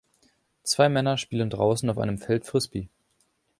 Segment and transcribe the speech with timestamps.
[0.63, 2.87] Zwei Männer spielen draußen auf einem Feld Frisbee.